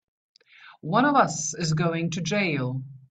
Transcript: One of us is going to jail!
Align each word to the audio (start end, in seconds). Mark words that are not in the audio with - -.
One 0.89 1.05
of 1.05 1.13
us 1.13 1.53
is 1.53 1.75
going 1.75 2.09
to 2.13 2.21
jail! 2.21 2.81